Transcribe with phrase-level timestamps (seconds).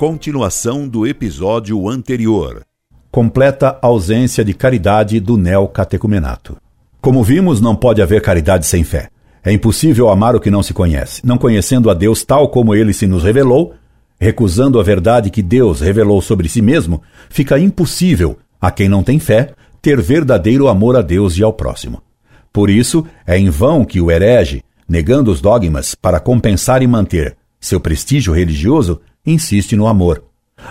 [0.00, 2.62] Continuação do episódio anterior.
[3.10, 6.56] Completa ausência de caridade do neocatecumenato.
[7.02, 9.10] Como vimos, não pode haver caridade sem fé.
[9.44, 11.20] É impossível amar o que não se conhece.
[11.22, 13.74] Não conhecendo a Deus tal como ele se nos revelou,
[14.18, 19.18] recusando a verdade que Deus revelou sobre si mesmo, fica impossível a quem não tem
[19.18, 22.02] fé ter verdadeiro amor a Deus e ao próximo.
[22.50, 27.36] Por isso, é em vão que o herege, negando os dogmas para compensar e manter
[27.60, 30.24] seu prestígio religioso, insiste no amor.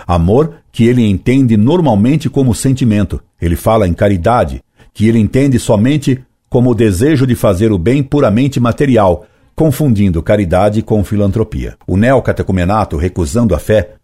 [0.08, 3.22] Amor que ele entende normalmente como sentimento.
[3.42, 4.64] Ele fala em caridade,
[4.94, 9.26] que ele entende somente como o desejo de fazer o bem puramente material,
[9.56, 11.78] confundindo caridade com filantropia.
[11.88, 13.96] O neocatecumenato, recusando a fé,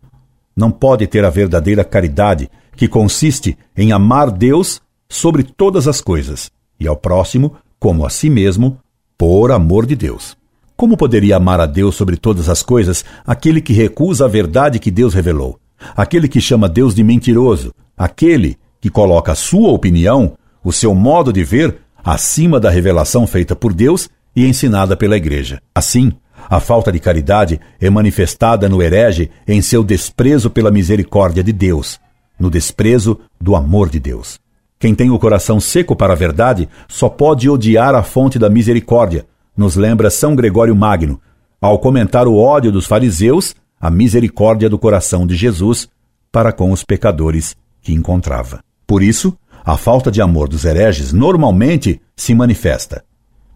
[0.56, 6.52] não pode ter a verdadeira caridade, que consiste em amar Deus sobre todas as coisas
[6.80, 8.80] e ao próximo como a si mesmo,
[9.18, 10.36] por amor de Deus.
[10.76, 14.92] Como poderia amar a Deus sobre todas as coisas aquele que recusa a verdade que
[14.92, 15.58] Deus revelou?
[15.96, 17.74] Aquele que chama Deus de mentiroso?
[17.98, 23.56] Aquele que coloca a sua opinião, o seu modo de ver, acima da revelação feita
[23.56, 25.62] por Deus e ensinada pela Igreja?
[25.74, 26.12] Assim,
[26.50, 32.02] a falta de caridade é manifestada no herege em seu desprezo pela misericórdia de Deus,
[32.38, 34.40] no desprezo do amor de Deus.
[34.78, 39.26] Quem tem o coração seco para a verdade só pode odiar a fonte da misericórdia,
[39.56, 41.20] nos lembra São Gregório Magno,
[41.62, 45.88] ao comentar o ódio dos fariseus, a misericórdia do coração de Jesus
[46.32, 48.60] para com os pecadores que encontrava.
[48.86, 53.04] Por isso, a falta de amor dos hereges normalmente se manifesta.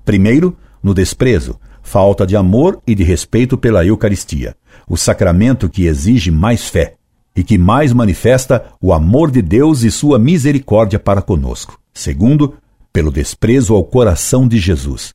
[0.05, 4.55] Primeiro, no desprezo, falta de amor e de respeito pela Eucaristia,
[4.87, 6.95] o sacramento que exige mais fé
[7.35, 11.79] e que mais manifesta o amor de Deus e sua misericórdia para conosco.
[11.93, 12.55] Segundo,
[12.91, 15.13] pelo desprezo ao coração de Jesus,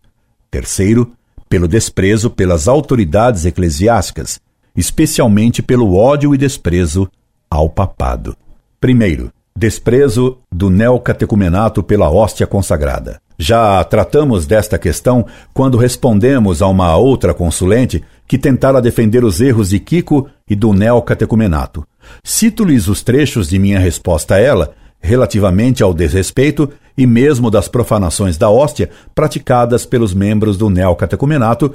[0.55, 1.11] Terceiro,
[1.49, 4.39] pelo desprezo pelas autoridades eclesiásticas,
[4.77, 7.11] especialmente pelo ódio e desprezo
[7.51, 8.37] ao papado.
[8.81, 13.21] Primeiro, desprezo do neocatecumenato pela hóstia consagrada.
[13.37, 19.71] Já tratamos desta questão quando respondemos a uma outra consulente que tentara defender os erros
[19.71, 21.85] de Kiko e do neocatecumenato.
[22.23, 28.37] Cito-lhes os trechos de minha resposta a ela, relativamente ao desrespeito e mesmo das profanações
[28.37, 31.75] da hóstia praticadas pelos membros do neocatecumenato,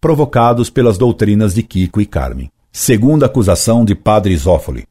[0.00, 2.50] provocados pelas doutrinas de Kiko e Carmen.
[2.70, 4.86] Segunda acusação de Padre Isófoli.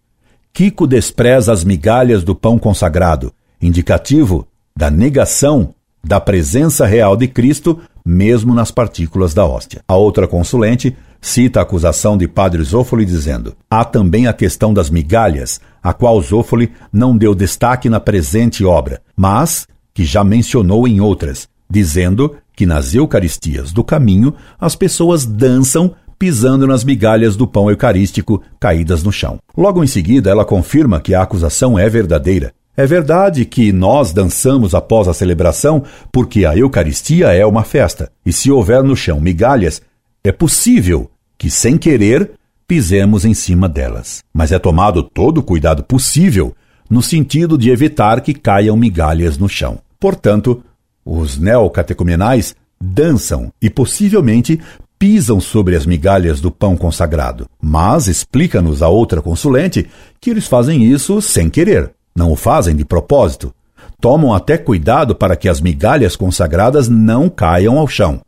[0.52, 5.74] Kiko despreza as migalhas do pão consagrado, indicativo da negação
[6.04, 9.82] da presença real de Cristo, mesmo nas partículas da hóstia.
[9.88, 10.96] A outra consulente
[11.28, 16.20] cita a acusação de Padre Zófoli dizendo: há também a questão das migalhas, a qual
[16.22, 22.66] Zófoli não deu destaque na presente obra, mas que já mencionou em outras, dizendo que
[22.66, 29.12] nas Eucaristias do caminho as pessoas dançam pisando nas migalhas do pão eucarístico caídas no
[29.12, 29.38] chão.
[29.56, 32.54] Logo em seguida, ela confirma que a acusação é verdadeira.
[32.76, 38.32] É verdade que nós dançamos após a celebração porque a Eucaristia é uma festa, e
[38.32, 39.82] se houver no chão migalhas,
[40.24, 42.32] é possível que, sem querer,
[42.68, 44.24] pisemos em cima delas.
[44.34, 46.56] Mas é tomado todo o cuidado possível
[46.90, 49.80] no sentido de evitar que caiam migalhas no chão.
[50.00, 50.64] Portanto,
[51.06, 54.60] os neocatecumenais dançam e possivelmente
[55.00, 57.48] pisam sobre as migalhas do pão consagrado.
[57.62, 59.88] Mas explica-nos a outra consulente
[60.20, 63.54] que eles fazem isso sem querer, não o fazem de propósito.
[64.00, 68.22] Tomam até cuidado para que as migalhas consagradas não caiam ao chão.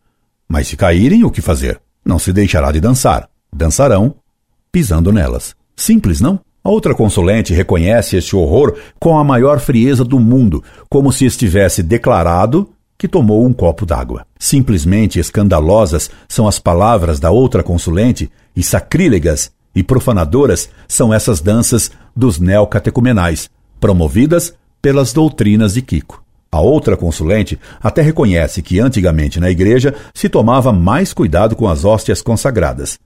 [0.47, 1.79] Mas se caírem, o que fazer?
[2.09, 3.29] Não se deixará de dançar.
[3.55, 4.15] Dançarão
[4.71, 5.55] pisando nelas.
[5.75, 6.39] Simples, não?
[6.63, 11.83] A outra consulente reconhece este horror com a maior frieza do mundo, como se estivesse
[11.83, 14.25] declarado que tomou um copo d'água.
[14.39, 21.91] Simplesmente escandalosas são as palavras da outra consulente e sacrílegas e profanadoras são essas danças
[22.15, 26.23] dos neocatecumenais, promovidas pelas doutrinas de Kiko.
[26.51, 31.85] A outra consulente até reconhece que antigamente na igreja se tomava mais cuidado com as
[31.85, 32.97] hóstias consagradas,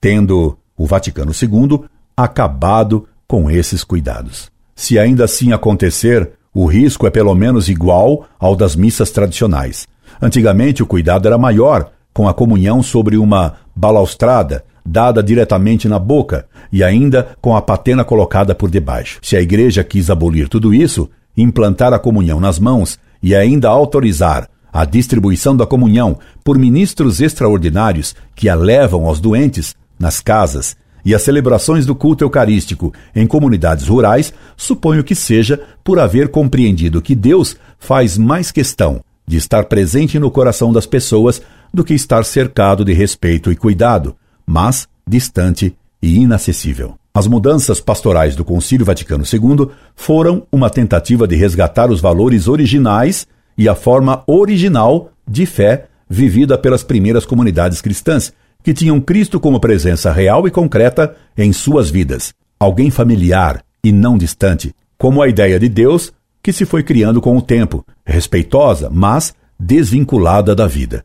[0.00, 1.84] tendo o Vaticano II
[2.16, 4.50] acabado com esses cuidados.
[4.74, 9.86] Se ainda assim acontecer, o risco é pelo menos igual ao das missas tradicionais.
[10.20, 16.46] Antigamente o cuidado era maior, com a comunhão sobre uma balaustrada dada diretamente na boca
[16.72, 19.20] e ainda com a patena colocada por debaixo.
[19.22, 21.10] Se a igreja quis abolir tudo isso,
[21.42, 28.14] implantar a comunhão nas mãos e ainda autorizar a distribuição da comunhão por ministros extraordinários
[28.34, 33.88] que a levam aos doentes nas casas e as celebrações do culto eucarístico em comunidades
[33.88, 40.18] rurais, suponho que seja por haver compreendido que Deus faz mais questão de estar presente
[40.18, 41.40] no coração das pessoas
[41.72, 46.97] do que estar cercado de respeito e cuidado, mas distante e inacessível.
[47.18, 53.26] As mudanças pastorais do Concílio Vaticano II foram uma tentativa de resgatar os valores originais
[53.56, 58.32] e a forma original de fé vivida pelas primeiras comunidades cristãs,
[58.62, 64.16] que tinham Cristo como presença real e concreta em suas vidas, alguém familiar e não
[64.16, 69.34] distante, como a ideia de Deus que se foi criando com o tempo, respeitosa, mas
[69.58, 71.04] desvinculada da vida.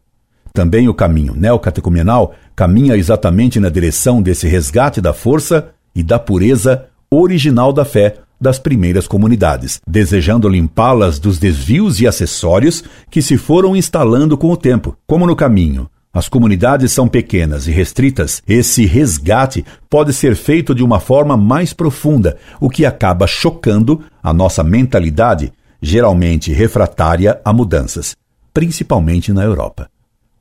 [0.54, 6.85] Também o caminho neocatecumenal caminha exatamente na direção desse resgate da força e da pureza
[7.09, 13.75] original da fé das primeiras comunidades, desejando limpá-las dos desvios e acessórios que se foram
[13.75, 14.97] instalando com o tempo.
[15.07, 20.83] Como no caminho, as comunidades são pequenas e restritas, esse resgate pode ser feito de
[20.83, 25.51] uma forma mais profunda, o que acaba chocando a nossa mentalidade,
[25.81, 28.15] geralmente refratária a mudanças,
[28.53, 29.89] principalmente na Europa.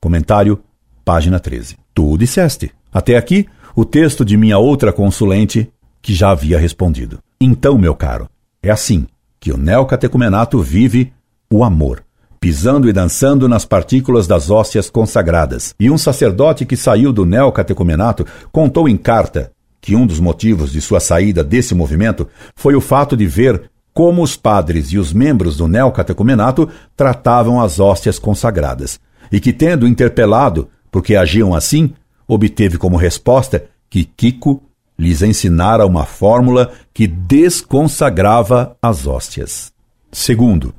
[0.00, 0.60] Comentário,
[1.04, 1.76] página 13.
[1.94, 2.70] Tu disseste.
[2.92, 5.70] Até aqui, o texto de minha outra consulente,
[6.00, 7.18] que já havia respondido.
[7.40, 8.28] Então, meu caro,
[8.62, 9.06] é assim
[9.40, 11.12] que o neocatecumenato vive
[11.50, 12.02] o amor,
[12.40, 15.74] pisando e dançando nas partículas das hóstias consagradas.
[15.78, 20.80] E um sacerdote que saiu do neocatecumenato contou em carta que um dos motivos de
[20.80, 25.56] sua saída desse movimento foi o fato de ver como os padres e os membros
[25.56, 31.92] do neocatecumenato tratavam as hóstias consagradas e que, tendo interpelado porque agiam assim,
[32.26, 34.62] obteve como resposta que Kiko
[34.98, 39.72] lhes ensinara uma fórmula que desconsagrava as hóstias.
[40.10, 40.74] Segundo,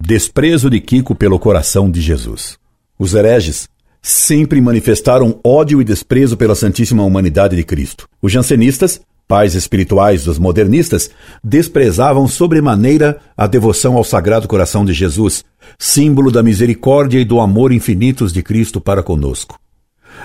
[0.00, 2.58] desprezo de Kiko pelo coração de Jesus.
[2.98, 3.68] Os hereges
[4.02, 8.08] sempre manifestaram ódio e desprezo pela Santíssima Humanidade de Cristo.
[8.20, 11.10] Os jansenistas, pais espirituais dos modernistas,
[11.44, 15.44] desprezavam sobremaneira a devoção ao Sagrado Coração de Jesus,
[15.78, 19.58] símbolo da misericórdia e do amor infinitos de Cristo para conosco.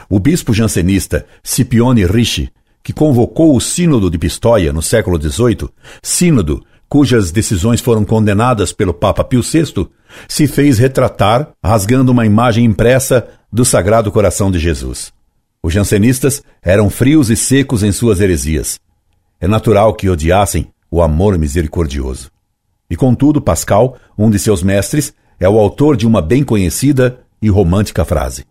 [0.10, 2.52] O bispo jansenista Scipione Ricci,
[2.84, 5.70] que convocou o Sínodo de Pistoia no século XVIII,
[6.02, 9.88] sínodo cujas decisões foram condenadas pelo Papa Pio VI,
[10.28, 15.12] se fez retratar rasgando uma imagem impressa do Sagrado Coração de Jesus.
[15.64, 18.80] Os jansenistas eram frios e secos em suas heresias.
[19.40, 22.30] É natural que odiassem o amor misericordioso.
[22.90, 27.50] E contudo, Pascal, um de seus mestres, é o autor de uma bem conhecida e
[27.50, 28.46] romântica frase: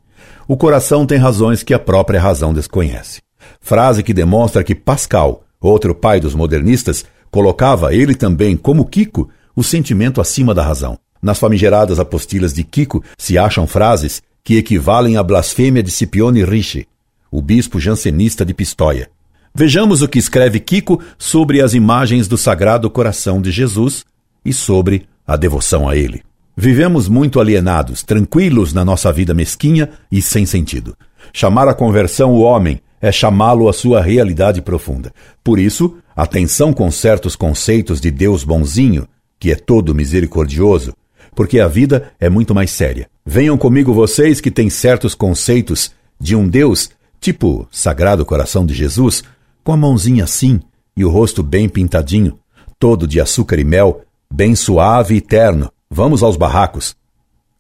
[0.53, 3.23] O coração tem razões que a própria razão desconhece.
[3.59, 9.65] Frase que demonstra que Pascal, outro pai dos modernistas, colocava ele também, como Kiko, o
[9.65, 10.99] sentimento acima da razão.
[11.23, 16.87] Nas famigeradas apostilas de Kiko se acham frases que equivalem à blasfêmia de Scipione Ricci,
[17.31, 19.09] o bispo jansenista de Pistoia.
[19.55, 24.05] Vejamos o que escreve Kiko sobre as imagens do Sagrado Coração de Jesus
[24.45, 26.23] e sobre a devoção a ele.
[26.57, 30.95] Vivemos muito alienados, tranquilos na nossa vida mesquinha e sem sentido.
[31.33, 35.13] Chamar a conversão o homem é chamá-lo à sua realidade profunda.
[35.43, 39.09] Por isso, atenção com certos conceitos de Deus bonzinho,
[39.41, 40.95] que é todo misericordioso,
[41.35, 43.09] porque a vida é muito mais séria.
[43.25, 45.91] Venham comigo vocês que têm certos conceitos
[46.21, 49.25] de um Deus, tipo Sagrado Coração de Jesus,
[49.65, 50.61] com a mãozinha assim
[50.95, 52.39] e o rosto bem pintadinho,
[52.79, 56.97] todo de açúcar e mel, bem suave e terno, Vamos aos barracos.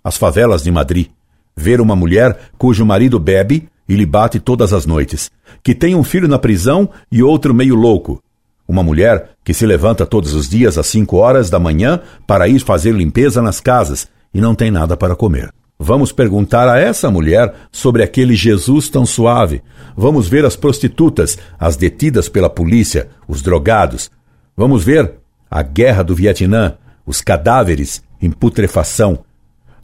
[0.02, 1.08] As favelas de Madrid.
[1.54, 5.30] Ver uma mulher cujo marido bebe e lhe bate todas as noites,
[5.62, 8.22] que tem um filho na prisão e outro meio louco.
[8.66, 12.60] Uma mulher que se levanta todos os dias às cinco horas da manhã para ir
[12.60, 15.52] fazer limpeza nas casas e não tem nada para comer.
[15.78, 19.60] Vamos perguntar a essa mulher sobre aquele Jesus tão suave.
[19.94, 24.10] Vamos ver as prostitutas, as detidas pela polícia, os drogados.
[24.56, 25.16] Vamos ver
[25.50, 29.24] a guerra do Vietnã, os cadáveres em putrefação.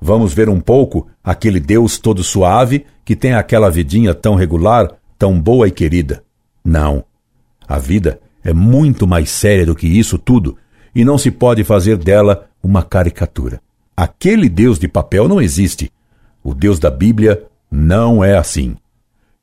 [0.00, 5.38] Vamos ver um pouco aquele Deus todo suave que tem aquela vidinha tão regular, tão
[5.40, 6.23] boa e querida.
[6.64, 7.04] Não.
[7.66, 10.57] A vida é muito mais séria do que isso tudo
[10.95, 13.61] e não se pode fazer dela uma caricatura.
[13.97, 15.90] Aquele Deus de papel não existe.
[16.42, 18.76] O Deus da Bíblia não é assim.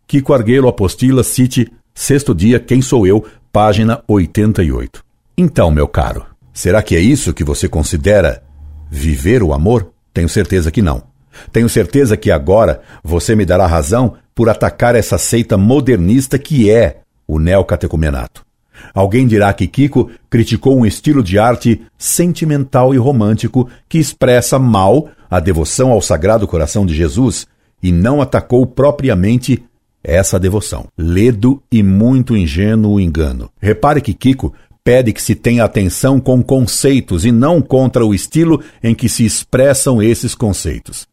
[0.08, 5.04] Kiko Arguelo Apostila cite Sexto Dia Quem Sou Eu, página 88.
[5.38, 8.44] Então, meu caro, será que é isso que você considera
[8.90, 9.92] Viver o amor?
[10.14, 11.04] Tenho certeza que não.
[11.52, 17.02] Tenho certeza que agora você me dará razão por atacar essa seita modernista que é
[17.28, 18.46] o neocatecumenato.
[18.94, 25.10] Alguém dirá que Kiko criticou um estilo de arte sentimental e romântico que expressa mal
[25.30, 27.48] a devoção ao Sagrado Coração de Jesus
[27.82, 29.64] e não atacou propriamente
[30.04, 30.88] essa devoção.
[30.98, 33.50] Ledo e muito ingênuo engano.
[33.60, 34.54] Repare que Kiko
[34.86, 39.26] pede que se tenha atenção com conceitos e não contra o estilo em que se
[39.26, 41.08] expressam esses conceitos.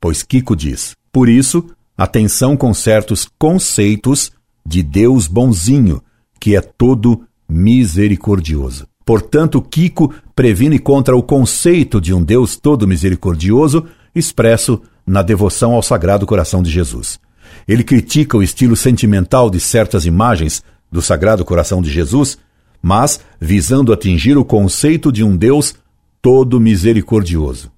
[0.00, 4.32] Pois Kiko diz: por isso, atenção com certos conceitos
[4.66, 6.02] de Deus bonzinho,
[6.40, 8.88] que é todo misericordioso.
[9.04, 13.84] Portanto, Kiko previne contra o conceito de um Deus todo misericordioso
[14.14, 17.20] expresso na devoção ao Sagrado Coração de Jesus.
[17.66, 22.38] Ele critica o estilo sentimental de certas imagens do Sagrado Coração de Jesus,
[22.82, 25.74] mas visando atingir o conceito de um Deus
[26.22, 27.70] todo misericordioso.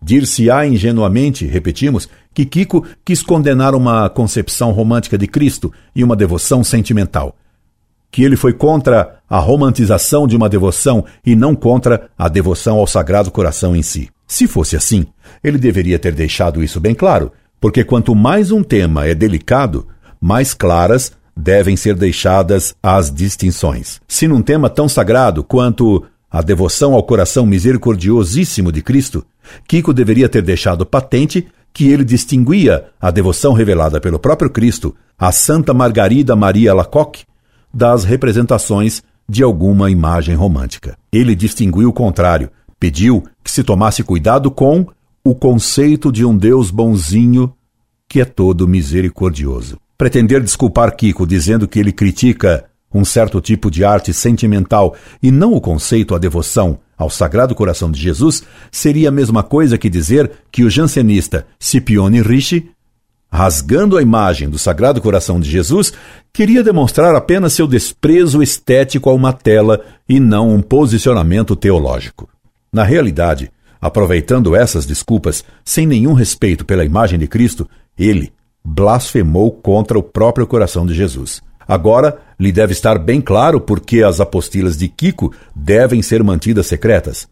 [0.00, 6.62] Dir-se-á ingenuamente, repetimos, que Kiko quis condenar uma concepção romântica de Cristo e uma devoção
[6.62, 7.36] sentimental.
[8.10, 12.86] Que ele foi contra a romantização de uma devoção e não contra a devoção ao
[12.86, 14.08] Sagrado Coração em si.
[14.26, 15.06] Se fosse assim,
[15.42, 19.88] ele deveria ter deixado isso bem claro, porque quanto mais um tema é delicado,
[20.20, 24.00] mais claras devem ser deixadas as distinções.
[24.08, 29.24] Se num tema tão sagrado quanto a devoção ao coração misericordiosíssimo de Cristo,
[29.68, 35.30] Kiko deveria ter deixado patente que ele distinguia a devoção revelada pelo próprio Cristo a
[35.30, 37.24] Santa Margarida Maria Lacoque
[37.72, 40.98] das representações de alguma imagem romântica.
[41.12, 44.86] Ele distinguiu o contrário, pediu que se tomasse cuidado com
[45.22, 47.52] o conceito de um Deus bonzinho
[48.08, 49.78] que é todo misericordioso.
[49.98, 52.64] Pretender desculpar Kiko dizendo que ele critica
[52.94, 57.90] um certo tipo de arte sentimental e não o conceito, a devoção ao Sagrado Coração
[57.90, 62.70] de Jesus, seria a mesma coisa que dizer que o jansenista Scipione Ricci,
[63.28, 65.92] rasgando a imagem do Sagrado Coração de Jesus,
[66.32, 72.28] queria demonstrar apenas seu desprezo estético a uma tela e não um posicionamento teológico.
[72.72, 73.50] Na realidade,
[73.80, 78.32] aproveitando essas desculpas, sem nenhum respeito pela imagem de Cristo, ele
[78.68, 81.40] blasfemou contra o próprio coração de Jesus.
[81.66, 86.66] Agora, lhe deve estar bem claro por que as apostilas de Kiko devem ser mantidas
[86.66, 87.26] secretas.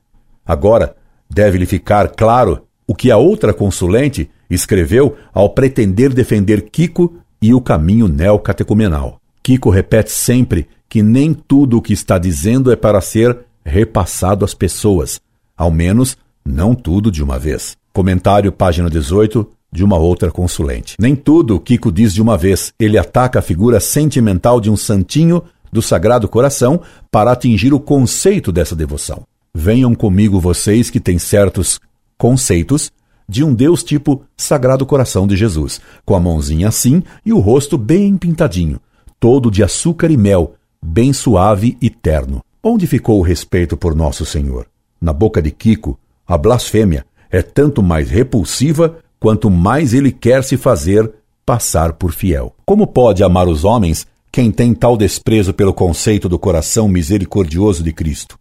[0.44, 0.96] Agora,
[1.28, 7.60] deve-lhe ficar claro o que a outra consulente escreveu ao pretender defender Kiko e o
[7.60, 9.20] caminho neocatecumenal.
[9.42, 14.54] Kiko repete sempre que nem tudo o que está dizendo é para ser repassado às
[14.54, 15.20] pessoas,
[15.56, 17.76] ao menos não tudo de uma vez.
[17.92, 20.96] Comentário, página 18, de uma outra consulente.
[20.98, 22.72] Nem tudo Kiko diz de uma vez.
[22.78, 25.42] Ele ataca a figura sentimental de um santinho
[25.72, 26.80] do Sagrado Coração
[27.10, 29.24] para atingir o conceito dessa devoção.
[29.54, 31.80] Venham comigo vocês que têm certos
[32.16, 32.90] conceitos
[33.28, 37.76] de um Deus tipo Sagrado Coração de Jesus, com a mãozinha assim e o rosto
[37.76, 38.80] bem pintadinho,
[39.18, 42.40] todo de açúcar e mel, bem suave e terno.
[42.62, 44.66] Onde ficou o respeito por Nosso Senhor?
[45.00, 50.56] Na boca de Kiko, a blasfêmia é tanto mais repulsiva quanto mais ele quer se
[50.56, 51.12] fazer
[51.44, 52.54] passar por fiel.
[52.64, 57.92] Como pode amar os homens quem tem tal desprezo pelo conceito do coração misericordioso de
[57.92, 58.38] Cristo?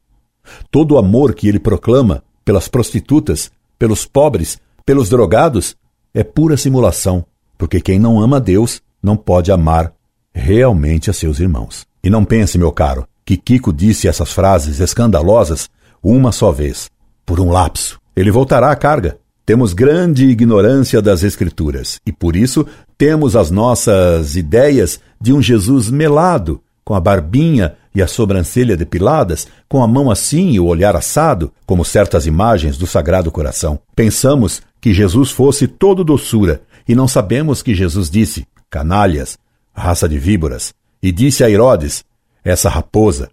[0.69, 5.75] Todo o amor que ele proclama pelas prostitutas, pelos pobres, pelos drogados
[6.13, 7.25] é pura simulação,
[7.57, 9.93] porque quem não ama Deus não pode amar
[10.33, 11.85] realmente a seus irmãos.
[12.03, 15.69] E não pense, meu caro, que Kiko disse essas frases escandalosas
[16.03, 16.89] uma só vez,
[17.25, 17.99] por um lapso.
[18.15, 19.17] Ele voltará à carga.
[19.45, 22.65] Temos grande ignorância das Escrituras e por isso
[22.97, 29.47] temos as nossas ideias de um Jesus melado, com a barbinha e a sobrancelha depiladas,
[29.69, 33.79] com a mão assim e o olhar assado, como certas imagens do Sagrado Coração.
[33.95, 39.37] Pensamos que Jesus fosse todo doçura e não sabemos que Jesus disse: canalhas,
[39.73, 40.73] raça de víboras,
[41.03, 42.03] e disse a Herodes:
[42.43, 43.29] essa raposa.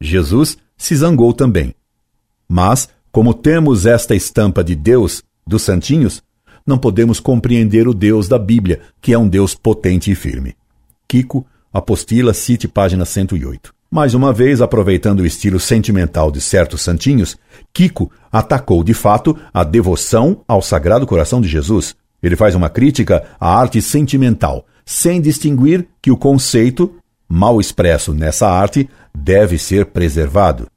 [0.00, 1.72] Jesus se zangou também.
[2.48, 6.22] Mas, como temos esta estampa de Deus dos santinhos,
[6.66, 10.54] não podemos compreender o Deus da Bíblia, que é um Deus potente e firme.
[11.08, 13.72] Kiko, Apostila, cite página 108.
[13.90, 17.36] Mais uma vez, aproveitando o estilo sentimental de certos santinhos,
[17.72, 21.94] Kiko atacou de fato a devoção ao Sagrado Coração de Jesus.
[22.22, 26.94] Ele faz uma crítica à arte sentimental, sem distinguir que o conceito,
[27.28, 30.68] mal expresso nessa arte, deve ser preservado.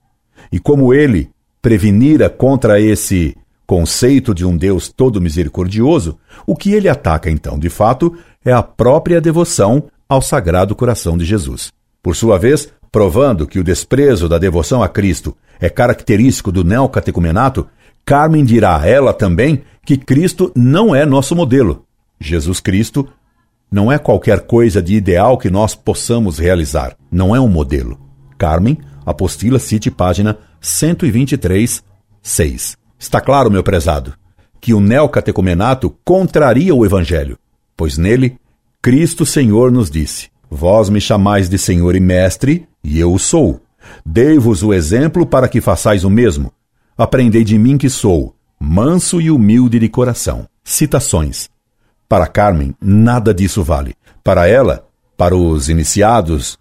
[0.52, 1.30] E como ele
[1.62, 7.70] prevenira contra esse conceito de um Deus todo misericordioso, o que ele ataca então, de
[7.70, 11.72] fato, é a própria devoção ao Sagrado Coração de Jesus.
[12.02, 17.68] Por sua vez, provando que o desprezo da devoção a Cristo é característico do neocatecumenato,
[18.06, 21.86] Carmen dirá a ela também que Cristo não é nosso modelo.
[22.20, 23.08] Jesus Cristo
[23.72, 28.00] não é qualquer coisa de ideal que nós possamos realizar, não é um modelo.
[28.38, 31.84] Carmen, apostila cite página 123,
[32.22, 32.85] 6.
[33.06, 34.16] Está claro, meu prezado,
[34.60, 37.38] que o neocatecumenato contraria o Evangelho,
[37.78, 38.40] pois nele
[38.82, 43.62] Cristo Senhor nos disse: Vós me chamais de Senhor e Mestre, e eu o sou.
[44.04, 46.52] Dei-vos o exemplo para que façais o mesmo.
[46.98, 50.48] Aprendei de mim que sou manso e humilde de coração.
[50.64, 51.48] Citações.
[52.10, 53.94] Para Carmen, nada disso vale.
[54.24, 56.58] Para ela, para os iniciados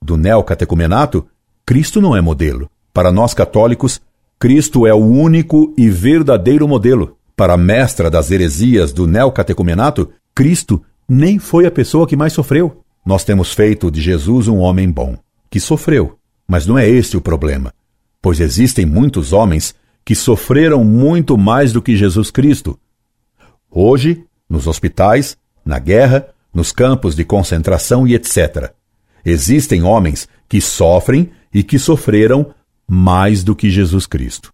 [0.00, 1.26] do neocatecumenato,
[1.66, 2.70] Cristo não é modelo.
[2.94, 4.00] Para nós católicos,
[4.38, 7.16] Cristo é o único e verdadeiro modelo.
[7.34, 12.82] Para a mestra das heresias do neocatecumenato, Cristo nem foi a pessoa que mais sofreu.
[13.04, 15.16] Nós temos feito de Jesus um homem bom,
[15.50, 16.16] que sofreu.
[16.46, 17.74] Mas não é este o problema,
[18.22, 22.78] pois existem muitos homens que sofreram muito mais do que Jesus Cristo.
[23.68, 28.72] Hoje, nos hospitais, na guerra, nos campos de concentração e etc.
[29.24, 32.54] Existem homens que sofrem e que sofreram
[32.88, 34.52] mais do que Jesus Cristo.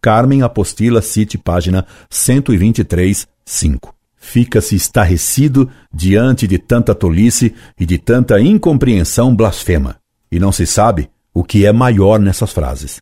[0.00, 3.94] Carmen Apostila cite página 123, 5.
[4.16, 9.96] Fica-se estarrecido diante de tanta tolice e de tanta incompreensão blasfema,
[10.30, 13.00] e não se sabe o que é maior nessas frases: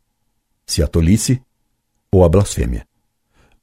[0.64, 1.42] se a tolice
[2.11, 2.87] ou a blasfêmia.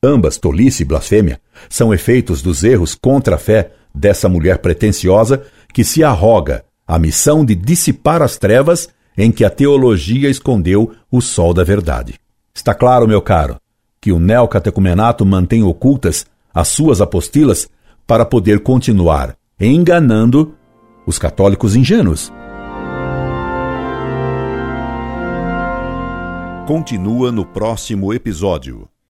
[0.03, 5.43] Ambas, tolice e blasfêmia, são efeitos dos erros contra a fé dessa mulher pretensiosa
[5.73, 11.21] que se arroga a missão de dissipar as trevas em que a teologia escondeu o
[11.21, 12.15] sol da verdade.
[12.53, 13.57] Está claro, meu caro,
[13.99, 17.69] que o neocatecumenato mantém ocultas as suas apostilas
[18.07, 20.55] para poder continuar enganando
[21.05, 22.31] os católicos ingênuos.
[26.67, 28.89] Continua no próximo episódio.